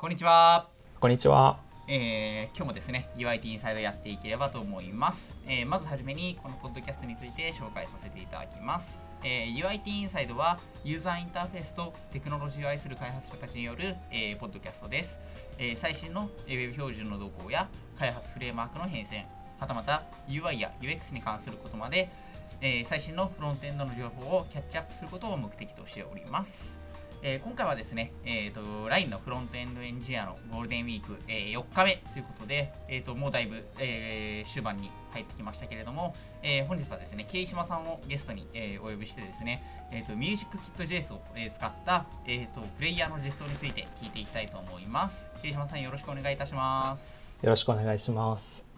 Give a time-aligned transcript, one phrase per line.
[0.00, 0.70] こんにちは。
[0.98, 1.58] こんにちは。
[1.86, 5.36] えー、今日もですね、UIT インサイドやっていければと思います。
[5.46, 8.98] えー、まずはじめに、このポッドキャストについて紹介させていただきます。
[9.22, 15.20] えー、UIT インサイドは、ユーザーインターフェースとテクノロジーを愛する開発者たちによる、えー、ポッドキャストです。
[15.58, 19.24] えー、最新のえー Web 標準の動向や開発フレームワークの変遷、
[19.58, 22.08] はたまた UI や UX に関することまで、
[22.62, 26.79] えー最新のフロントエンドの情報をキャッチアップすることを目的としております。
[27.22, 45.28] えー今回はですね、えーと、LINE のフロントエンドエンジニアのゴールデンウィーク、えー4日目ということで、えーと、もうだいぶ、えー終盤に入ってきましたけれども、えー本日はですね、慶島さんをゲストに、えーお呼びしてですね、えーと、ミュージックキット JS を、えー使った、えーと、プレイヤーの実装について聞いていきたいと思います。
[45.42, 47.38] 慶島さんよろしくお願いいたします。
[47.42, 48.69] よろしくお願いします。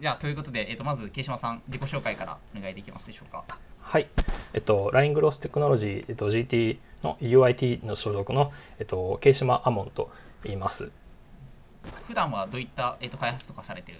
[0.00, 3.44] じゃあ、ということで、えーと、まず慶島さん、自己紹介からお願いできますでしょうか。
[3.80, 4.08] はい。
[4.52, 10.10] えっと、LINE グロステクノロジー、えっと、GT の UIT の所属の、えっと、慶島アモンと
[10.42, 10.90] 言います。
[12.06, 13.98] 普段はどういった、えーと、開発とかされてる？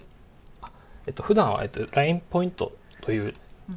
[1.07, 3.33] えっと、普段は、えっと、LINE ポイントという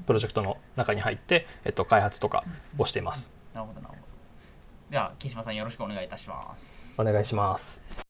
[0.07, 2.43] プロジェクトの中に入って、えっと、開発とか
[2.79, 3.31] をしています。
[3.55, 4.01] なるほど、なるほど。
[4.91, 7.01] では、慶島さんよろしくお願いいたします。
[7.01, 8.08] お願いします。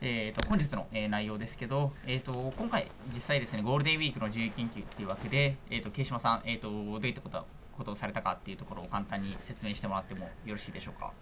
[0.00, 7.44] えー、と本日の、えー内容ですけど、えー、と今回、実際ですね、ゴールデンウィークの自由研究っていうわけで、えー、と慶島さん、えー、とどういったこと
[7.76, 11.12] ことをされたかっていうところを簡単に説明してもらってもよろしいでしょうか？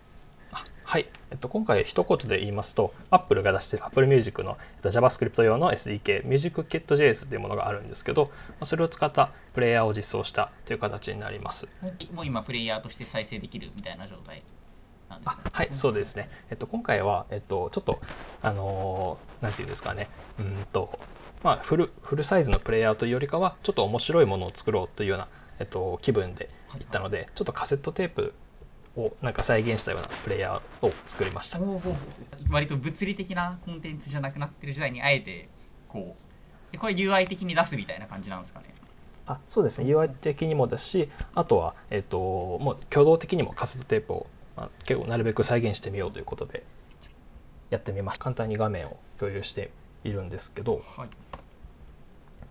[0.51, 11.69] あはい、えっと、今回一言で言いますと Apple が出している Apple Music の、えっと、JavaScript 用の SDK MusicKit.js というものがあるんですけどまあそれを使ったプレイヤーを実装したという形になります。
[12.13, 14.43] もう今、プレイヤーとして再生できるみたいな状態？
[15.09, 15.43] なんですね。
[15.53, 16.31] はい、そうですね。
[16.51, 18.01] えっと、今回は、えっと、ちょっと、
[18.43, 20.99] あのーなんていうんですかね、うーんと、
[21.43, 25.29] まあ、フル、フルサイズのプレイヤーというよりかは、ちょっと面白いものを作ろうというような、
[25.61, 28.35] えっと、気分で行ったので、ちょっとカセットテープ
[28.99, 31.61] をなんか再現したようなプレイヤーを作りました。
[32.51, 35.49] 割と物理的なコンテンツじゃなくなってる時代にあえて
[35.89, 36.17] こ
[36.71, 38.67] うでこれ UI 的に出すみたいな感じなんですかね。
[39.27, 44.27] あそうですね UI 的にもですしあとは、えっともう挙動的にもカセットテープを、
[44.59, 46.65] まあ、結構なるべく再現してみようということで
[47.71, 48.25] やってみました。
[48.25, 49.71] 簡単に画面を共有して
[50.03, 51.09] いるんですけど、はい、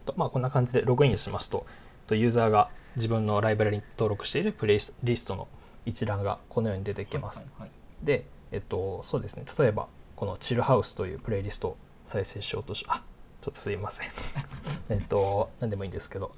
[0.05, 1.65] とまあ、こんな感じでログインしますと。
[2.07, 5.49] とユーザーが自分のライブラリに登録しているプレイリストの
[5.85, 9.43] 一覧がこのように出てきます、はいはいでえっとそうですね。
[9.57, 13.03] 例えばこのチルハウスというプレイリストを再生しようとしあ
[13.41, 14.07] ちょっとすいません。
[14.89, 16.31] えっと何でもいいんですけど。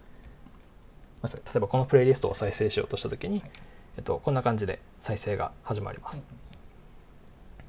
[1.21, 3.43] 例えばこのプレイリストを再生しようとした時に、
[3.97, 6.25] えっと、こんな感じで再生が始まります、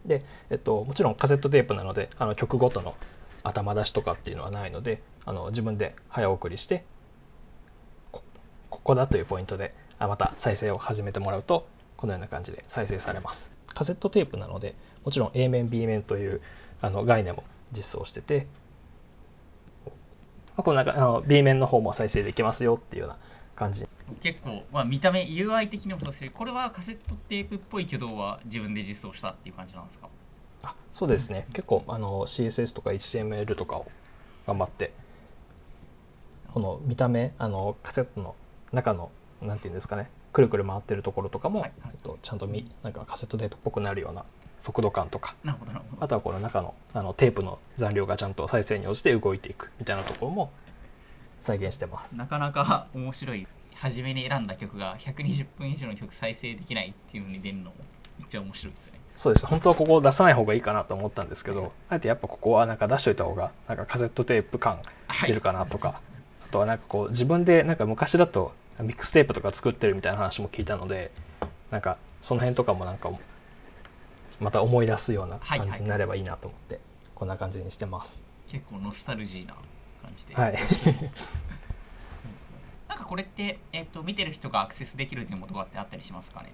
[0.05, 2.95] で、えっと、もちろんカセットテープなのであの曲ごとの
[3.43, 6.85] 頭出しとかっていうのはないのであの自分で早送りして
[8.11, 8.23] こ
[8.83, 13.51] こだというポイントであまた再生を始めてもらうとこのような感じで再生されます。
[13.67, 14.75] カセットテープなので
[15.05, 16.41] もちろん A 面 B 面という
[16.81, 18.47] あの概念も実装してて
[19.87, 19.93] ま
[20.59, 23.19] あこの中あの B 面の方も再生できますよっていうような
[23.57, 23.87] 感じ。
[24.23, 30.09] 結構、まあ、見た目 UI 的にもそうですけどこれはカセットテープっぽい挙動は自分で実装したっていう感じなんですか？
[30.63, 31.47] あそうですね。
[31.53, 33.87] 結構あの CSS とか HTML とかを
[34.47, 34.93] 頑張って
[36.53, 38.35] この見た目あのカセットの
[38.73, 41.93] 中のなんていうんですかねくるくる回ってるところとかも、はいはい。
[41.95, 44.25] えっと、ちゃんとみなんかカセットテープっぽくなるような
[44.59, 45.35] 速度感とか
[46.01, 50.51] あとはこの中のあのテープの残量がちゃんと再生に応じて動いていくみたいなところも
[51.41, 52.17] 再現してます。
[52.17, 57.73] なかなか面白い初めに選んだ曲が120分以上の曲再生できないっていうのに出るのも
[58.19, 64.81] めっちゃ面白いですねそうです本当はここを出さない方がいいかなと思ったんですけどあえてやっぱここはなんか出しといた方がなんかカセットテープ感
[65.27, 66.01] 出るかなとか、
[66.45, 71.11] あとはなんかこう自分でなんか昔だとミックステープとか作ってるみたいな話も聞いたので
[71.71, 73.11] なんかその辺とかもなんか
[74.41, 76.81] また思い出すような感じになればいいなと思って
[77.15, 78.23] こんな感じにしてます。
[78.51, 79.55] 結構ノスタルジーな
[80.01, 80.55] 感じで、はい。
[82.89, 86.51] なんかこれって、えっと見てる人がアクセスできるデモとかってあったりしますかね？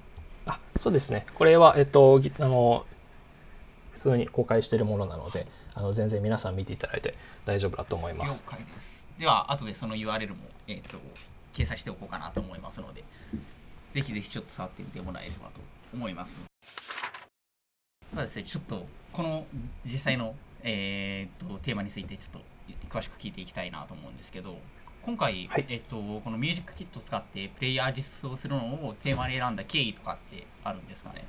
[0.46, 1.26] あそうですね。
[1.34, 2.86] これはえっとぎあの
[3.92, 7.14] 普通に公開しているものなのであの全然皆さん見ていただいて
[7.44, 8.44] 大丈夫だと思いま了す。
[8.44, 9.06] 解です。
[9.18, 10.98] では後でその URL も、えっと
[11.54, 13.02] 掲載しておこうかなと思いますので
[13.94, 15.62] ぜひぜひちょっと触ってみてもらえればと
[15.94, 16.36] 思います
[18.14, 19.46] そうですねちょっとこの
[19.86, 22.55] 実際の、えーっとテーマについてちょっと
[22.88, 24.56] 詳しく聞いていきたいなと思うんですけど
[25.02, 25.66] 今回、はい。
[25.68, 31.24] えっとこのミュージックキットを使ってプレイヤー実装するのをテーマに選んだ経緯とかってあるんですかね？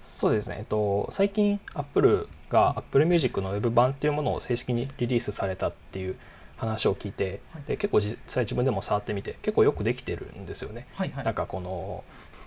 [0.00, 6.16] そうですね、えっと、最近 Apple が Apple Music の Web 版っていうものを正式にリリースされたっていう
[6.56, 7.62] 話を聞いて、はい。
[7.62, 10.86] で結構実際自分でも触ってみて結構よくできてるんですよね。
[10.94, 11.24] はいはい。
[11.24, 12.04] なんかこの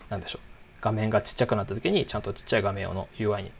[0.09, 0.47] なんでしょう
[0.81, 3.51] 画面がちっちゃくなった時にちゃんとちっちゃい画面用の UI に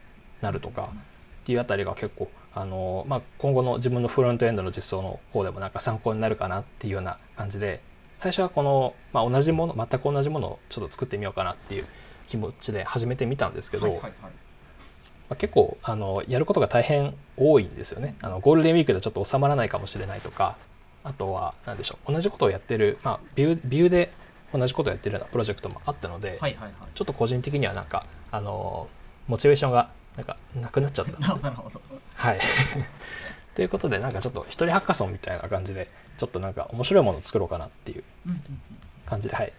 [0.42, 7.82] なるとかっていうあたりが結構あの、まあ、今後の自分のフロントエンドの実装の方でもなんか参考になるかなっていうような感じで
[8.20, 11.86] 最初はこの、まあ、同じもの全く同じものをちょっと作ってみようかなっていう
[12.28, 14.14] 気持ちで始めてみたんですけど、はいはいはい。
[14.22, 14.30] ま
[15.32, 18.16] あ、結構あのやることが大変多いんですよね。
[18.22, 20.58] あのゴールデンウィークでちょっと収まらないかもしれないとか
[21.04, 24.14] あとは何でしょう同じことをやってる、まあ、ビュービューで
[24.54, 26.72] 同じことをやってるようなプロジェクトもあったので、はいはいはい。
[26.94, 28.88] ちょっと個人的にはなんかあの
[29.28, 31.12] モチベーションがなんかなくなっちゃった。
[31.38, 31.82] なるほど。
[32.16, 32.40] はい。
[33.56, 38.04] ということでなんかちょっと一人ハッカソンみたいな感じでちょっとなんか面白いものを作ろうかなっていう
[39.06, 39.54] 感じで、はい、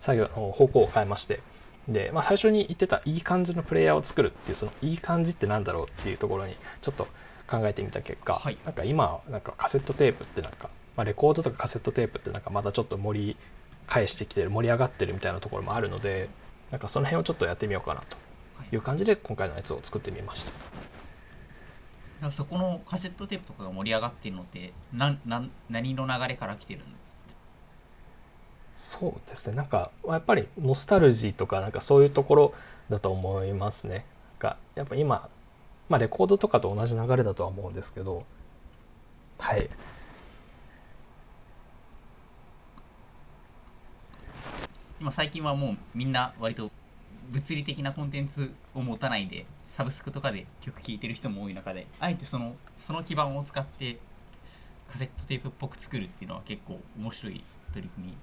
[0.00, 1.40] 作業の方向を変えまして。
[1.88, 7.06] で、まあ、最初に言ってたいい感じのプレイヤーを作るっていうそのいい感じってなんだろうっていうところにちょっと
[7.46, 8.58] 考えてみた結果、はい。
[8.64, 13.36] なんか今なんかカセットテープってなんか、まあ、レコードとかカセットテープってなんかまたちょっと盛り
[13.86, 16.28] 返してきてる盛り上がってるみたいなところもあるので
[16.70, 18.16] なんかその辺をちょっとやってみようかなと
[18.72, 20.50] いう感じで今回のやつを作ってみました。
[20.50, 26.86] だからそこのカセットテープとかが盛り上がっているのってなんなん何の流れから来てるの？
[28.74, 32.54] そうですねなんかやっぱりノスタルジーとかなんかそういうところ
[32.90, 34.04] だと思いますね。
[34.40, 35.28] なんかやっぱ今、
[35.88, 38.24] まあ、レコードとかと同じ流れだとは思うんですけど
[39.38, 39.68] はい
[45.00, 46.70] 今最近はもうみんな割と
[47.30, 53.98] 物理的なコンテンツを持たないでサブスクとかで曲聴いてる人も多い中であえてそのその基盤を使って
[54.88, 57.42] カセットテープっぽく作るっていうのは結構面白い
[57.72, 58.16] 取り組み。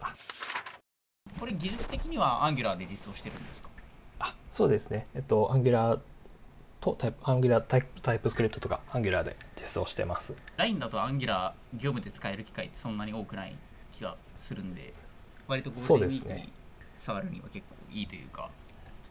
[0.00, 0.14] あ。
[1.38, 3.68] これ技術的にはアンギュラーで実装してるんですか？
[4.18, 5.06] あそうですね。
[5.14, 6.00] えっと Angular
[6.80, 10.34] とタイプ Angular タイプタイプスクリプトとか Angular で実装してます。
[10.56, 13.54] LINE だとアンギュラー業務で使える機会ってそんなに多くない
[13.92, 14.92] 気がするんで
[15.46, 16.48] 割とゴールデンウィークにそうですね
[16.98, 18.50] 触るには結構いいというか。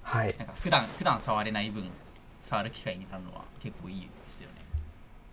[0.04, 0.36] はい。
[0.38, 1.84] なんか普段普段触れない分
[2.44, 4.56] 触る機会になるのは結構いいですよね。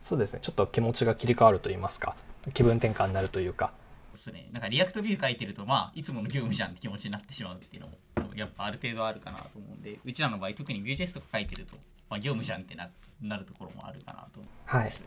[0.03, 0.41] そうですね。
[0.43, 2.17] ちょっと気持ちが切り替わると言いますか。
[2.53, 3.73] 気分転換になるというか。
[4.13, 4.49] ですね。
[4.53, 7.95] なんか React Vue 書いてるとまあいつもの業務じゃんって気持ちになってしまうっていうのも
[8.35, 11.77] やっぱある程度あるかなと思うんでうちらの場合特に Vue.js とか書いてると、
[12.09, 12.89] まあ、業務じゃんってな
[13.23, 14.41] なるところもあるかなと。
[14.67, 14.89] はい。
[14.89, 15.07] ですね、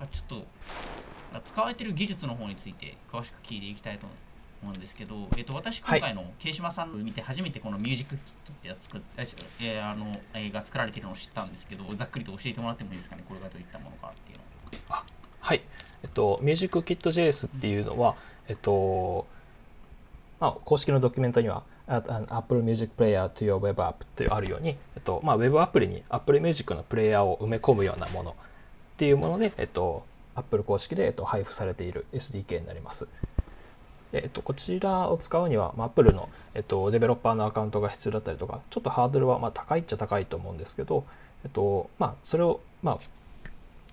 [0.00, 0.46] あちょっと
[1.34, 4.06] あ使われてる技術の方について詳しく聞いていきたいと
[4.62, 9.00] 思うんですけど、えっと私今回の慶島さんの見て初めてこの MusicKit ってやつ作っ
[9.60, 13.24] えーあのえーが作られてるのを知ったんですけどざっくりと教えてもらってもいいですかね？
[13.28, 14.44] これがどういったものかっていうの
[14.88, 15.04] あ
[15.40, 15.62] はい、
[16.04, 18.14] えっと、MusicKit.js っていうのは、
[18.46, 19.26] えっと、
[20.38, 28.34] まあ、公式のドキュメントには、ああの Apple Music Player to your Web App ってあるように、えっと、まあ、Web アプリに Apple Music のプレイヤーを埋め込むようなものっ
[28.96, 30.04] ていうもので、えっと、
[30.36, 33.08] Apple 公式で、えっと、配布されている SDK になります。
[34.12, 41.04] でえっと、こちらを使うには、まあ、Apple の、えっと、デベロッパーのアカウントが必要だったりとか、ちょっとハードルはまあ高いっちゃ高いと思うんですけど、
[41.44, 42.98] えっとまあ、それを、まあ、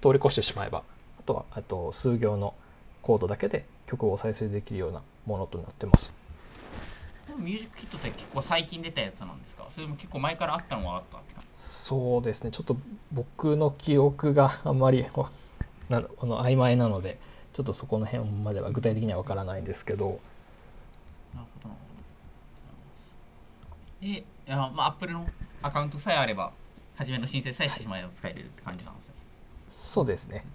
[0.01, 0.83] 通り越してしまえば、
[1.19, 2.53] あとはあと数行の
[3.01, 6.13] コードだけで曲を再生できるようなものとなってます。
[7.37, 9.65] ミュージックキットって結構最近出たやつなんですか？
[9.69, 12.75] それも結構前からあったのはあったって感じそうですね、ちょっと
[13.13, 15.27] 僕の記憶があんまりほ
[15.87, 17.19] な あの曖昧なので、
[17.53, 20.19] ちょっとそこの辺までは具体的にはわからないんですけど、
[21.33, 21.69] なるほど。
[21.69, 21.81] なる
[23.99, 24.07] ほど。
[24.07, 25.27] でいやまあ Apple の
[25.61, 26.51] アカウントさえあれば
[26.95, 29.13] 初めの申請さえしてしまえば使えれるって感じなんですね。
[29.69, 30.45] そうですね。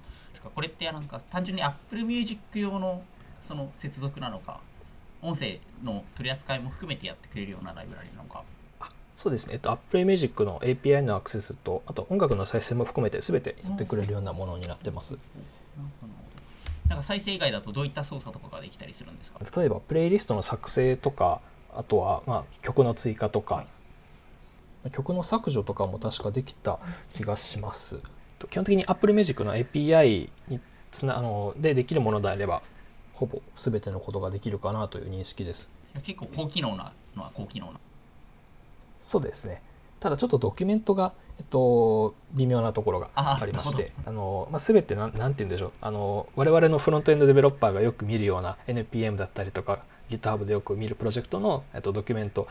[0.55, 3.03] これってなんか単純に Apple Music 用の
[3.41, 4.61] その接続なのか
[5.23, 8.43] 音声の取り扱いも含めてやってくれるようなライブラリなのか。
[8.81, 15.13] あそうですね、えっと、Apple Music の API のアクセスと、あと音楽の再生も含めて全てやってくれるようなものになってます。
[15.13, 15.64] なるほどなるほど
[16.95, 19.41] なんか再生以外だとどういった操作とかができたりするんですか？
[19.61, 21.41] 例えばプレイリストの作成とか
[21.75, 23.63] あとはまあ曲の追加とか、は
[24.85, 24.91] い。
[24.93, 26.79] 曲の削除とかも確かできた
[27.13, 28.01] 気がします。
[28.39, 30.61] と基本的に Apple Music の API に
[30.93, 32.63] つなあのでできるものであれば
[33.15, 35.71] ほぼ全てのことができるかなという認識です。
[36.03, 37.81] 結構高機能なのは高機能な。
[39.01, 39.63] そうですね。
[40.01, 45.73] ただちょっとドキュメントが、えっと、微妙なところがあありましてなあの、まあ、全てなんなんて言うんでしょう。
[45.81, 52.47] あの我々のフロントエンドデベロッパーがよく見るような NPM だったりとか GitHub でよく見るプロジェクトの、えっと、ドキュメント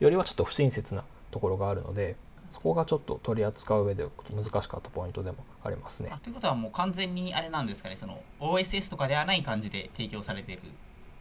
[0.00, 2.16] よりはちょっと不親切なところがあるので
[2.50, 6.10] そこがちょっと取り扱う上で難しかったポイントでもありますね。
[6.12, 6.18] あ。
[6.18, 7.96] ということはもう完全にあれなんですかね。
[7.96, 10.62] その OSS とかではない感じで提供されている。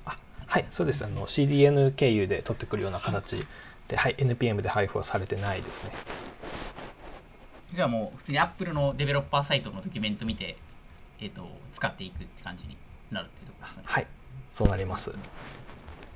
[0.06, 1.04] あはいそうです。
[1.04, 3.46] あの CDN 経由で取ってくるような形
[3.90, 5.92] で、はい、NPM で配布はされてないですね。
[7.78, 10.58] じゃあもう普通に Apple のデベロッパーサイトのドキュメント見て、
[11.22, 12.76] えー、と使っていくって感じに
[13.12, 13.84] なるっていうところですね。
[13.86, 14.08] はい
[14.52, 15.12] そうなります。
[15.12, 15.20] という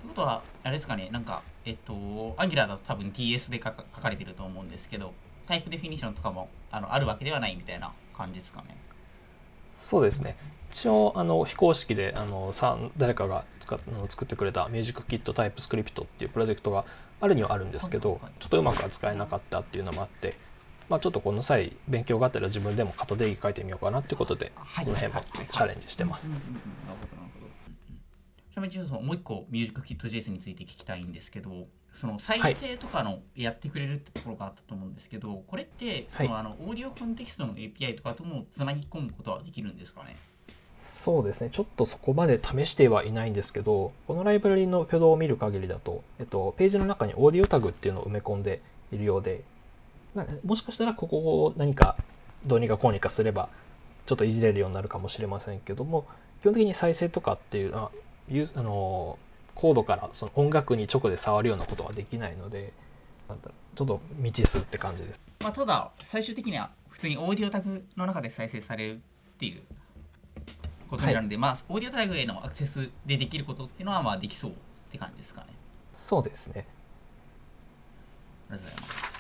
[0.08, 1.94] ことはあれですかねなんかえっと
[2.40, 5.14] Angular だと多分 TS で書か書かれてると思うんですけど
[5.46, 8.76] タイプデフィニッションとかもあのあるわけではないみたいな感じですかね
[9.78, 10.38] そうですね
[10.72, 16.86] 一応あの非公式であのさ誰かが使っあの作ってくれたミュージックキットタイプスクリプトっていうプロジェクトが
[17.20, 20.36] あるにはあるんですけど、はいはいちょっとうまく扱えなかったっていうのもあって、
[20.92, 24.86] まあ、ちょっとこの際勉強があったら自分でも型定義書いてみようかなっていうことではい。
[24.86, 25.38] この辺もはい。
[25.38, 25.48] はい。
[25.50, 26.30] チャレンジしてます。
[28.52, 40.18] ちなみにもう一個ミュージックキット JS について聞きたいんですけどその再生とかのやってくれるってところがあったと思うんですけど、これってその、あのオーディオコンテキストの API とかともつなぎ込むことはできるんですかね？
[40.78, 41.50] そうですね。
[41.50, 49.51] ちょっとそこまで試してはいないんですけどこのライブラリの挙動を見る限りだと、えっと、ページの中にオーディオタグっていうのを埋め込んでいるようでまあ
[50.44, 51.96] もしかしたらここを何か
[52.46, 53.50] どうにかこうにかすれば
[54.06, 56.06] ちょっといじれるようになるかもしれませんけども
[56.42, 57.92] 基本的に再生とかっていうのは
[58.28, 59.18] ユーあの
[59.56, 62.74] コードからその音楽に直で触るようなことはできないので
[63.76, 65.22] ちょっと未知数って感じです。
[65.42, 69.00] まあ、ただ最終的には普通にオーディオタグの中で再生されるっ
[69.38, 69.62] ていう
[70.90, 74.54] ことになるので、まあオーディオタグへのアクセスでできることっていうのはまあできそうっ
[74.90, 75.48] て感じですかね。
[75.94, 76.66] そうですね。
[78.50, 79.11] ありがとうございます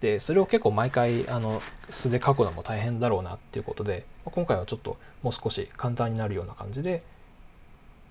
[0.00, 7.02] でそれを結構毎回あの素で書くのも大変だろうなっていうことで今回はちょっともう少し簡単になるような感じで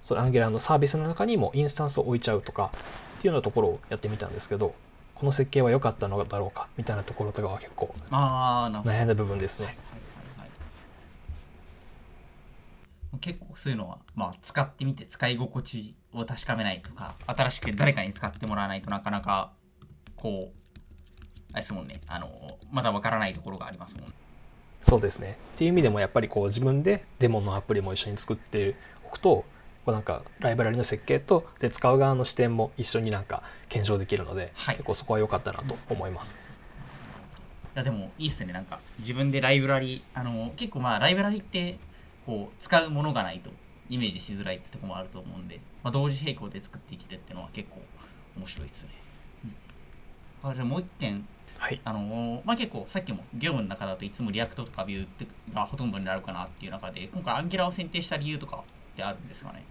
[0.04, 2.72] その Angular のサービスの中にもインスタンスを置いちゃうとか
[3.18, 4.76] っていうようなところをやってみたんですけど
[5.16, 7.94] この設計は良かったのだろうかみたいなところとかは結構
[8.84, 9.78] 悩んだ部分ですはいね。
[9.90, 10.06] はいは
[10.38, 10.50] いはい
[13.20, 19.52] 結構そういうのは、まあ、使ってみて使い心地を確かめないとか新しく誰かに使ってもらわないとなかなか
[20.16, 20.58] こう
[21.54, 21.94] あれですもんね。
[22.08, 22.30] あの
[22.72, 24.14] まだわからないところがありますもんね。
[24.82, 25.38] そうですね。
[25.56, 29.46] っていう意味でもやっぱりこう自分でデモのアプリも一緒に作っておくと
[29.86, 34.76] こうなんかライブラリの設計とで使う側の視点も一緒になんか検証できるので、はい。
[34.76, 36.38] 結構そこは良かったなと思います。
[37.76, 38.54] いやでもいいっすね。
[38.54, 41.80] なんか自分でライブラリあの結構まあライブラリって
[42.28, 43.50] こう使うものがないと
[43.90, 47.82] イメージしづらいってとこもあると思うんで、まあ、同時並行で作っていけるっていうのは結構
[48.38, 48.90] 面白いっすね、
[50.44, 51.26] うん、あじゃあもう一点
[51.58, 59.64] はい、あのまあ結構さっきも業務の中だといつも React とか Vue ってがほとんどになるかなっていう中で今回 Angular を選定した理由とかってあるんですかね？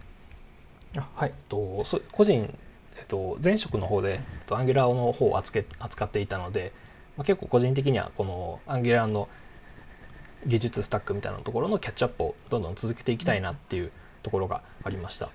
[0.97, 2.53] あはい、えっとそ個人、
[2.97, 6.73] えっと、前職の方で、えっと、Angular の方を扱扱っていたので、
[7.15, 9.29] まあ、結構個人的にはこの Angular の
[10.45, 13.91] 技術スタックみたいなところのキャッチアップをどんどん続けていきたいなっていう
[14.23, 15.29] ところがありました。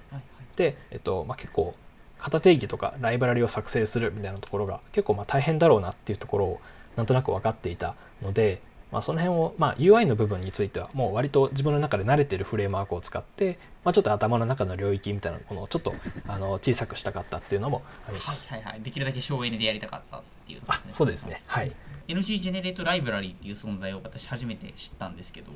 [0.57, 1.75] で、えっとまあ、結構
[2.19, 6.61] 型定義とかライブラリを作成するみたいなところが結構まあ大変だろうなっていうところを
[6.97, 8.61] なんとなく分かっていたので
[8.93, 15.95] まあ、その辺を、まあ、UI の部分についてはもう割と自分の中で慣れてるフレームワークを使って、まあ、ちょっと頭の中の領域みたいなものをちょっと
[16.29, 18.49] あの小さくしたかったっていうのもあります。
[18.49, 18.83] はいはいはい。
[18.83, 20.93] できるだけ省エネでやりたかったっていうことあですね。
[20.93, 21.43] そうですね。
[21.47, 21.73] はい。
[22.09, 25.53] NG ジェネレートライブラリーっていう存在を私初めて知ったんですけど、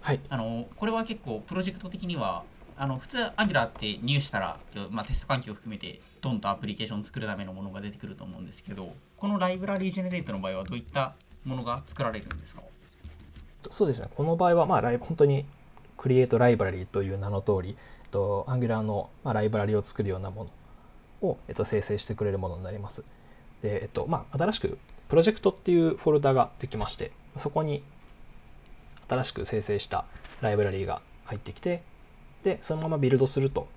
[0.00, 0.20] はい。
[0.28, 2.42] あのこれは結構プロジェクト的には
[2.78, 4.58] あの普通 Angular って入手したら、
[4.90, 11.14] まあ、テスト環境を含めてドンとアプリケーションを作るためのものが出てくると思うんですけどこのライブラリージェネレートの場合はどういった
[11.46, 12.62] ものが作られるんですか？
[13.70, 14.08] そうですね。
[14.14, 15.46] この場合は、まあ、本当に
[15.96, 20.46] クリエイトライブラリーという名の通り、えっと、Angular の、まあ、ライブラリを作るようなも
[21.22, 23.02] のを、えっと、生成してくれるものになります。
[23.62, 27.82] で、えっと、まあ、新しくプロジェクトっていうフォルダができまして、そこに
[29.08, 30.04] 新しく生成した
[30.40, 31.82] ライブラリーが入ってきて、
[32.44, 33.68] で、そのままビルドすると、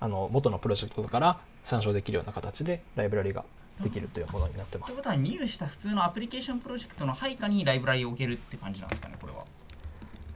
[0.00, 3.44] あの、元のプロジェクトから参照できるような形でライブラリが
[3.80, 4.96] できるというものになってますという。
[4.98, 9.44] ことは入手した普通のアプリケーションプロジェクトの配下にライブラリを置けるって感じなんですかねこれは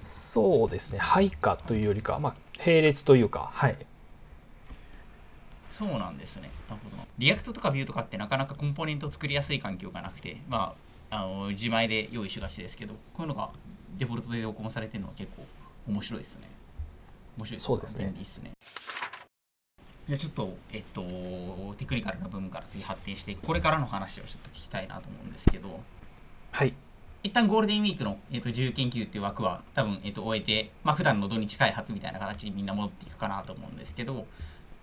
[0.00, 0.98] そうですね。
[0.98, 3.76] 配下というよりかは、まあ、並列というか、はい。
[5.76, 10.74] そうなんですねなるほど React とか Vue とかってなかなかコンポーネント作りやすい環境がなくてま
[11.10, 13.50] ああの自前で用意しがちですけどこういうのが
[13.98, 15.44] デフォルトで同梱されてるのは結構
[15.86, 16.48] 面白いですね
[17.36, 18.52] 面白いといかそうですね便利ですね
[20.08, 21.02] じゃあちょっとえっと
[21.76, 25.80] テクニカルな部分から次発展してこれからの話をちょっと聞きたいなと思うんですけど
[26.52, 26.74] はい。
[27.22, 34.26] 一旦ゴールデンウィークの、えっと自由研究っていう枠は多分、えっと終えて、まあ普段の土日開発みたいな形にみんな戻っていくかなと思うんですけど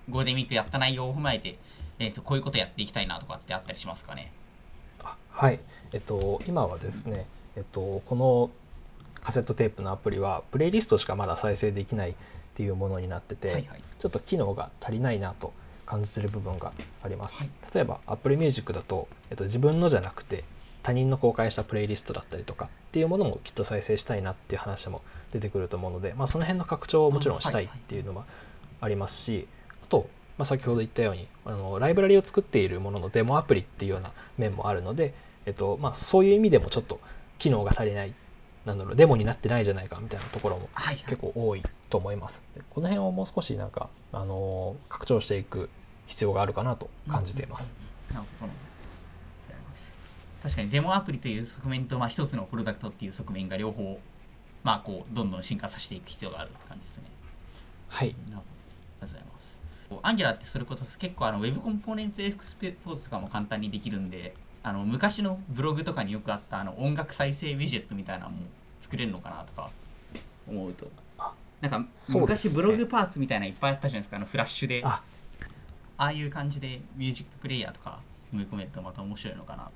[0.09, 1.57] ゴールデンウィークやった内容を踏まえて、
[1.99, 4.33] えっとこういうことやっていきたいなとかってあったりしますかね？
[5.01, 5.61] あはい。
[5.93, 7.25] えっと、今はですね、
[7.55, 8.49] えっと、この
[9.21, 12.15] カセットテープのアプリは、プレイリストしかまだ再生できない
[12.53, 15.53] っていうものになってて、はいはいちょっと機能が足りないなと
[15.85, 17.37] 感じてる部分があります。
[17.37, 20.43] はい例えば、Apple Music だと、えっと、自分のじゃなくて、
[20.83, 28.25] 他人の公開したプレイリストだったりとかっていうものもきっと再生したいなっていう話も出てくると思うので、まあ、その辺の拡張をもちろんしたいっていうのは
[28.81, 29.47] ありますし、
[29.81, 35.13] あと、まあ、先ほど言ったようにあのライブラリを作っているもののデモアプリっていうような面もあるので、
[35.45, 36.99] えっとまあ、そういう意味でもちょっと
[37.39, 38.13] 機能が足りない
[38.65, 42.41] なんだろうデモになってないじゃないかみたいなところもはい結構多いと思います。
[42.55, 45.69] でこの辺をもう少しなんか、あのー拡張していく
[46.07, 47.73] 必要があるかなと感じています。
[50.41, 53.97] 確かにデモアプリという側面と、まあ、一つのプロダクトっていう側面が両方
[54.61, 57.03] まあこうどんどん進化させていく必要がある感じですね
[57.87, 59.59] はい、なるほどありがとうございます。
[60.01, 68.37] アンギュラーってそれこそ結構あの Web コンポーネンツエクスペポートとかも簡単にできるんで、あの昔のブログとかによくあったあの音楽再生ウィジェットみたいなのも
[68.81, 69.69] 作れるのかなとか
[70.47, 71.33] 思うとあ。
[71.61, 74.81] なんか昔ブログパーツみたいなのいっぱいあったじゃないですか、あのフラッシュで。
[74.83, 75.01] あ
[75.95, 77.99] ああいう感じでミュージックプレイヤーとか
[78.33, 79.71] 埋め込めるとまた面白いのかなと。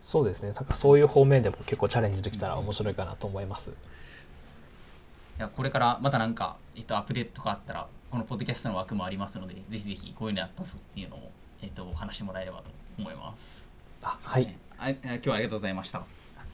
[0.00, 3.70] そうですねなんかそういう方面でも結構チャレンジできたら面白いかなと思います。
[3.70, 11.30] いやこれからまたなんか、えっと、アップデートとかあったら、このポッドキャストの枠もありますので、ぜひぜひこういうのやったぞっていうのを、
[11.62, 13.67] えっと、話してもらえればと思います。
[14.02, 14.90] あはい、あ。
[15.14, 16.02] 今日はありがとうございました。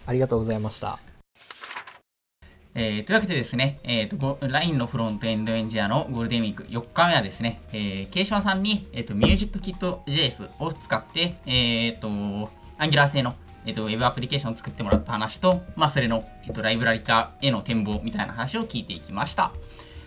[0.06, 0.98] ありがとうございました。
[2.76, 12.08] えーというわけでですね、えーと、ご LINE のフロントエンドエンジニアのゴールデンウィーク4日目はですね、えー、慶島さんに、えーと、MusicKit.js を使って、えーと、
[12.78, 19.52] Angular 製の、えーと、ウェブアプリケーションを作ってもらった話と、まあ、それの、えーと、ライブラリ化への展望みたいな話を聞いていきました。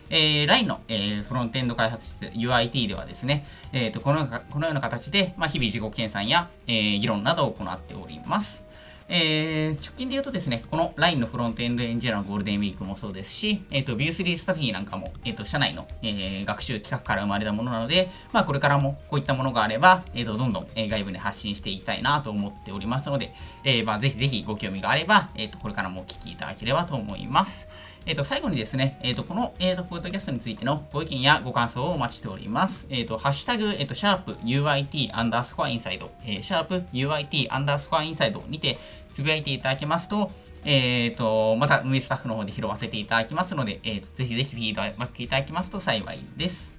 [0.10, 8.68] えー、LINE の、えーフロントエンド開発室 UIT ではですね、えー、とこのこのような形で、まあ、日々自己研鑽や、えー議論などを行っております。
[9.10, 27.68] えー直近で言うとですね、この LINE のフロントエンドエンジニアのゴールデンウィークもそうですし、えっ、と、View3 スタディなんかも、えっ、と、社内の、えー学習企画から生まれたものなので、まあ、これからもこういったものがあれば、えっ、と、どんどん、えー外部に発信していきたいなと思っておりますので、えーまあ、ぜひぜひご興味があれば、えっ、と、これからもお聞きいただければと思います。
[28.08, 32.88] えっ、と、最後にですね、えっ、と、この、えっ、と、ポッドキャストについてのご意見やご感想をお待ちしております。
[32.90, 38.80] えっ、と、ハッシュタグ、えっ、と、シャープ UIT アンダースコアインサイド、えーシャープ UIT アンダースコアインサイドにて
[39.12, 40.32] つぶやいていただけますと、
[40.64, 46.76] えっ、と、また運営スタッフの方で拾わせていただきますので、えーと、ぜひぜひフィードバックいただきますと幸いです。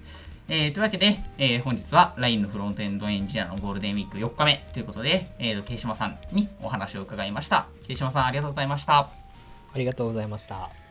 [0.49, 7.67] えーというわけで、えー本日は LINE のフロントエンドエンジニアのゴールデンウィーク4日目ということで、えーと、慶島さんにお話を伺いました。
[7.87, 9.11] 慶島さん、ありがとうございました。
[9.75, 10.88] ありがとうございました。